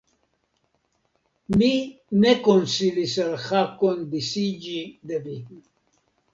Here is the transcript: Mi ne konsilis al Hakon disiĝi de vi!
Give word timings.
Mi 1.57 1.69
ne 2.25 2.33
konsilis 2.49 3.15
al 3.27 3.37
Hakon 3.45 4.03
disiĝi 4.17 4.77
de 5.13 5.25
vi! 5.31 5.41